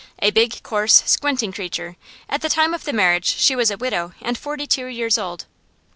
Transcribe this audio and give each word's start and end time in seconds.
A 0.17 0.31
big, 0.31 0.63
coarse, 0.63 1.03
squinting 1.05 1.51
creature; 1.53 1.95
at 2.27 2.41
the 2.41 2.49
time 2.49 2.73
of 2.73 2.85
the 2.85 2.91
marriage 2.91 3.35
she 3.37 3.55
was 3.55 3.69
a 3.69 3.77
widow 3.77 4.13
and 4.19 4.35
forty 4.35 4.65
two 4.65 4.87
years 4.87 5.19
old. 5.19 5.45